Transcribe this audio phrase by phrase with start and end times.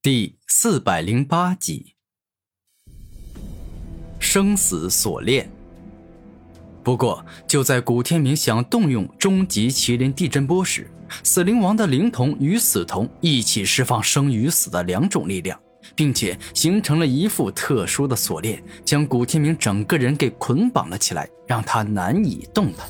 [0.00, 1.94] 第四百零八集，
[4.20, 5.50] 生死锁链。
[6.84, 10.88] 不过，就在古天明想动用终极麒麟地震波时，
[11.24, 15.58] 死灵王的灵童与死童一起释放生与死的两种力量，
[15.96, 22.88] 并且形成了一副特殊的锁链，将古天明整个人给捆绑了起来，让他难以动弹。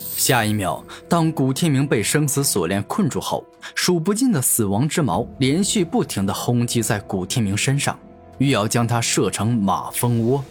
[0.00, 7.98] 下一秒，当古天明被生死锁链困住后，数不尽的死亡之矛连续不停的轰击在古天明身上，
[8.38, 10.44] 欲要将他射成马蜂窝。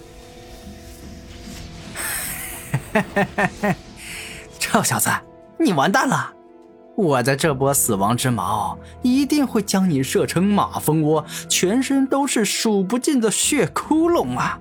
[4.59, 5.09] 臭小子，
[5.59, 6.33] 你完蛋了！
[6.95, 14.57] 我的这波死亡之矛一定会将你射成马蜂窝，全身都是数不尽的血窟窿啊！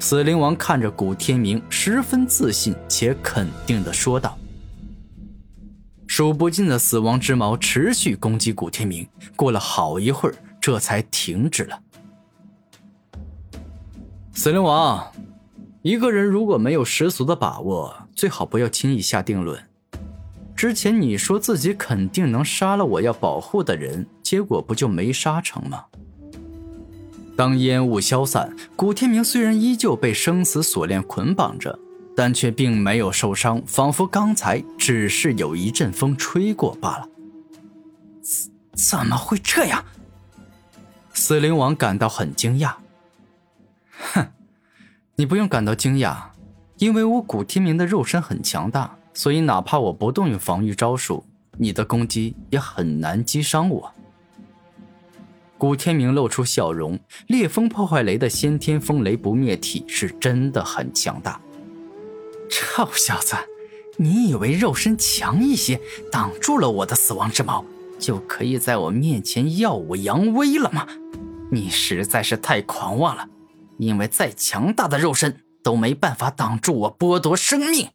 [0.00, 4.36] 死灵王看着古天明，十分自信且肯定的说道
[6.06, 11.80] ：“数不尽的死亡之矛持续攻击古天明，过了好一会儿，这才停止了。”
[14.32, 15.12] 死灵王，
[15.82, 19.58] 一个人如果没有十足的把握，最好不要轻易下定论。
[20.54, 25.84] 之前你说自己肯定能杀了我要保护的人，结果不就没杀成吗？
[27.36, 31.78] 当烟雾消散，古天明虽然依旧被生死锁链捆绑着，
[32.16, 37.08] 但却并没有受伤，仿佛刚才只是有一阵风吹过罢了。
[38.22, 39.84] 怎怎么会这样？
[41.12, 42.74] 死灵王感到很惊讶。
[44.12, 44.26] 哼，
[45.16, 46.16] 你不用感到惊讶，
[46.78, 51.24] 因为我古天明的肉身很强大，所以哪怕我不动用防御招数，
[51.58, 53.92] 你的攻击也很难击伤我。
[55.56, 61.40] 古天明露出笑容，烈风破坏雷的先天风雷不灭体是真的很强大。
[62.48, 63.36] 臭小子，
[63.96, 65.80] 你以为肉身强一些，
[66.10, 67.64] 挡住了我的死亡之矛，
[67.98, 70.86] 就可以在我面前耀武扬威了吗？
[71.50, 73.28] 你实在是太狂妄了，
[73.78, 77.90] 因为再强大的肉身都没办法挡住我剥夺生命。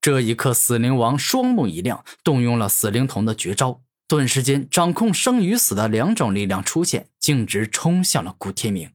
[0.00, 3.80] 这一刻，死灵王双目一亮，动用了死灵童的绝招。
[4.06, 8.90] 顿时间，掌控生与死的两种力量出现，径直冲向了古天明。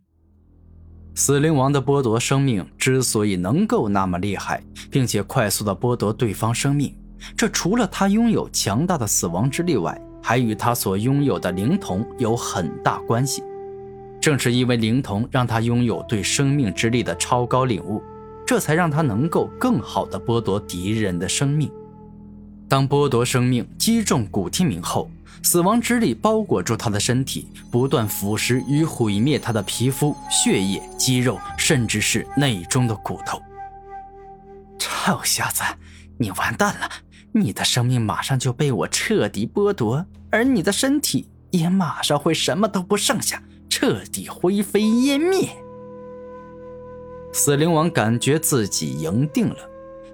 [1.16, 6.96] 死灵王的剥夺生命之所以能够那么厉害，并且快速的剥夺对方生命，
[7.36, 13.44] 这除了他拥有强大的死亡之力外，还与他所拥有的灵童有很大关系。
[14.22, 18.02] 正是因为灵童让他拥有对生命之力的超高领悟，
[18.46, 21.70] 这才让他能够更好的剥夺敌人的生命。
[22.68, 25.10] 当剥夺生命击中古天明后，
[25.44, 33.42] 死亡之力包裹住他的身体，不断腐蚀与毁灭他的皮肤、血液、肌肉，甚至是内中的骨头。
[34.78, 35.64] 臭小子，
[36.18, 36.90] 你完蛋了！
[37.32, 45.50] 你的生命马上就被我彻底剥夺，而你的身体也马上会什么都不剩下，彻底灰飞烟灭。
[47.32, 49.69] 死灵王感觉自己赢定了。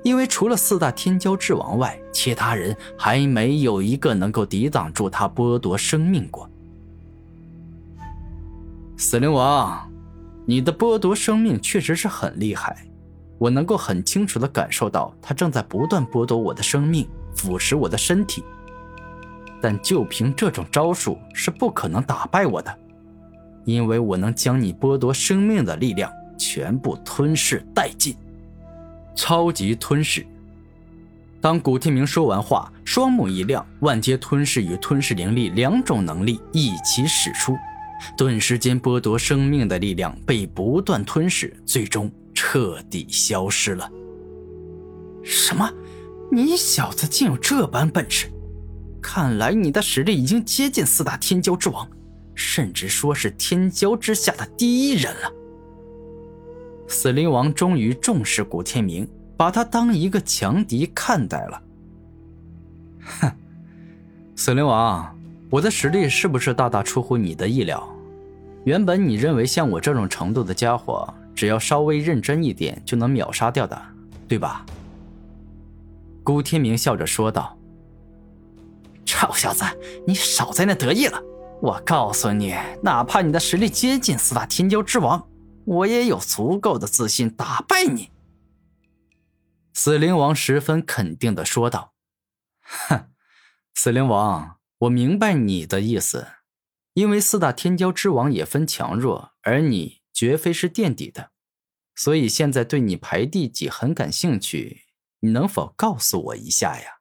[0.06, 6.48] 因为除了四大天骄之王外，其他人还没有一个能够抵挡住他剥夺生命过。
[8.96, 9.92] 死灵王，
[10.46, 12.86] 你的剥夺生命确实是很厉害，
[13.40, 18.44] 我能够很清楚的感受到他正在不断剥夺我的生命，腐蚀我的身体。
[19.60, 22.72] 但就凭这种招数是不可能打败我的，
[23.64, 28.16] 因为我能将你剥夺生命的力量全部吞噬殆尽。
[29.16, 30.26] 超级吞噬。
[31.42, 37.56] 当古天明说完话，双目一亮，万阶吞噬与吞噬灵力两种能力一起使出，
[38.18, 43.90] 顿时间剥夺生命的力量被不断吞噬，最终彻底消失了。
[45.24, 45.72] 什么？
[46.32, 48.28] 你小子竟有这般本事？
[49.02, 51.88] 看来你的实力已经接近四大天骄之王，
[52.34, 55.32] 甚至说是天骄之下的第一人了。
[56.88, 61.62] 死灵王终于重视古天明，把他当一个强敌看待了。
[63.22, 63.32] 哼，
[64.36, 65.18] 死灵王，
[65.50, 67.88] 我的实力是不是大大出乎你的意料？
[68.64, 73.80] 原本你认为像我这种程度的家伙，只要稍微认真一点就能秒杀掉的，
[74.28, 74.66] 对吧？
[76.24, 77.56] 古天明笑着说道
[79.06, 79.64] ：“臭小子，
[80.08, 81.22] 你少在那得意了！
[81.62, 85.24] 我告诉你，哪怕你的实力接近四大天骄之王。”
[85.66, 88.12] 我也有足够的自信打败你。”
[89.74, 91.94] 死灵王十分肯定的说道。
[92.62, 93.12] “哼，
[93.74, 96.28] 死灵王，我明白你的意思，
[96.94, 101.32] 因为四大天骄之王也分强弱，而你绝非是垫底的，
[101.94, 104.86] 所以现在对你排第几很感兴趣，
[105.20, 107.00] 你能否告诉我一下呀？”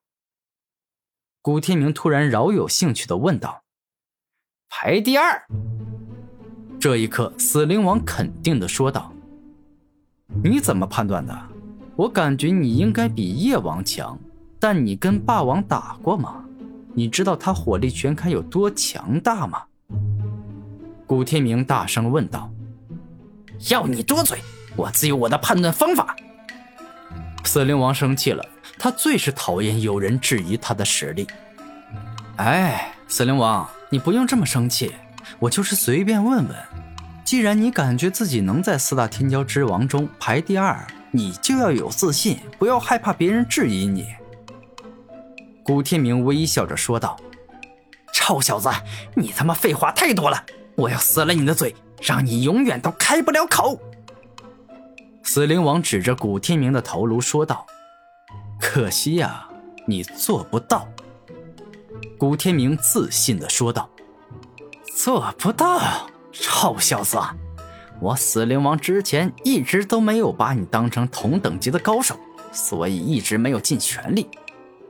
[1.41, 3.65] 古天明突然饶有兴趣的问道
[4.69, 5.47] ：“排第二？”
[6.85, 9.11] 这一刻，死灵王肯定的说道
[10.45, 11.35] ：“你怎么判断的？
[11.97, 14.19] 我感觉你应该比夜王强，
[14.61, 16.45] 但你跟霸王打过吗？
[16.93, 19.63] 你知道他火力全开有多强大吗？”
[21.09, 22.53] 古天明大声问道
[23.71, 24.39] ：“要你多嘴，
[24.77, 26.15] 我自有我的判断方法。”
[27.45, 28.45] 死灵王生气了，
[28.79, 31.27] 他最是讨厌有人质疑他的实力。
[32.37, 34.93] 哎，死灵王，你不用这么生气，
[35.39, 36.57] 我就是随便问问。
[37.25, 44.07] 既然你感觉自己能在四大天骄之王中排第二，你就要有自信，不要害怕别人质疑你。
[45.63, 47.17] 古天明微笑着说道
[48.13, 48.69] ：“臭小子，
[49.15, 50.45] 你他妈废话太多了！
[50.77, 53.81] 我要撕了你的嘴，让你永远都开不了口！”
[55.25, 57.67] 死灵王指着古天明的头颅说道
[58.61, 59.49] ：“可惜呀，
[59.87, 60.87] 你做不到。”
[62.19, 63.89] 古天明自信的说道
[64.95, 67.19] ：“做不到，臭小子！
[68.01, 72.17] 我死灵王之前一直都没有把你当成同等级的高手，
[72.53, 74.31] 所以一直没有尽全力。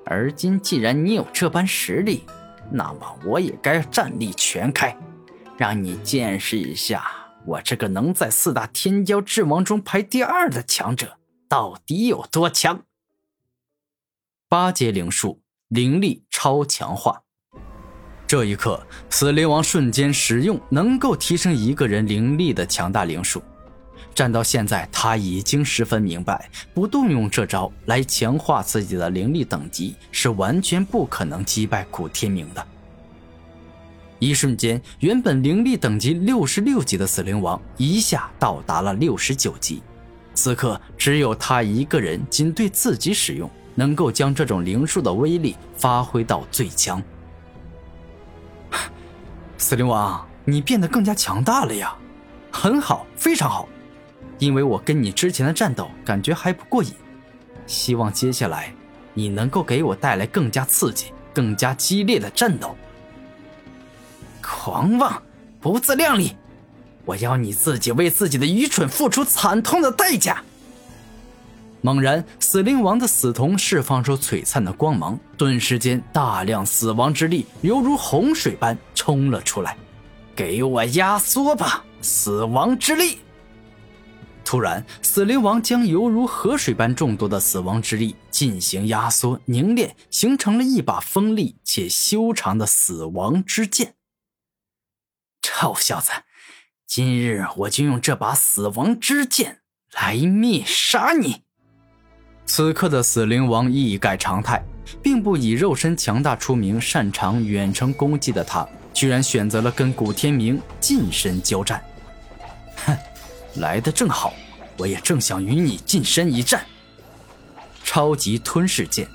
[0.05, 2.23] 而今既然你有这般实力，
[2.71, 4.95] 那么我也该战力全开，
[5.57, 7.11] 让你见识一下。”
[7.47, 11.19] 我这个能在四大天骄之王中排第二的强者，
[11.49, 12.83] 到底有多强？
[14.49, 17.24] 八阶灵术，灵力超强化。
[18.35, 23.41] 这一刻，死灵王瞬间使用能够提升一个人灵力的强大灵术。
[24.13, 32.67] 战到现在，他已经十分明白，不动用这招来强化自己的灵力等级，是完全不可能击败古天明的。
[34.19, 39.81] 一瞬间，原本灵力等级六十六级的死灵王一下到达了六十九级。
[40.35, 47.01] 此刻，只有他一个人仅对自己使用，能够将这种灵术的威力发挥到最强。
[49.59, 51.95] 死灵王，你变得更加强大了呀！
[52.51, 53.69] 很好，非常好。
[54.39, 56.93] 因为我跟你之前的战斗感觉还不过瘾，
[57.67, 58.75] 希望接下来
[59.15, 62.77] 你能够给我带来更加刺激、更加激烈的战斗。
[64.43, 65.23] 狂妄，
[65.61, 66.37] 不自量力！
[67.05, 70.43] 我要你自己为自己的愚蠢付出惨痛的代价！
[71.85, 79.77] 猛然，死灵王的死瞳释放出璀璨的光芒，顿时间，大量死亡之力犹如洪水般冲了出来。
[80.35, 83.19] 给我压缩吧，死亡之力！
[84.47, 93.97] 突然，死灵王将犹如河水般众多的死亡之力进行压缩凝练，形成了一把锋利且修长的死亡之剑。
[95.43, 96.13] 臭小子，
[96.87, 99.61] 今日我就用这把死亡之剑
[99.93, 101.45] 来灭杀你！
[102.47, 104.63] 此刻的死灵王一改常态，
[105.03, 111.83] 并不以肉身强大出名，擅长远程攻击的他，居然选择了跟古天明近身交战。
[112.87, 112.97] 哼，
[113.57, 114.33] 来的正好，
[114.77, 116.65] 我也正想与你近身一战。
[117.83, 119.09] 超级吞噬剑，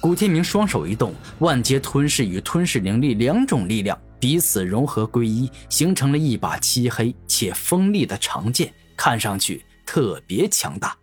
[0.00, 3.98] 古天明双手一动，万劫吞噬与吞噬灵力两种力量。
[4.20, 10.96] 彼此融合归一，形成了一把漆黑且锋利的长剑，看上去特别强大。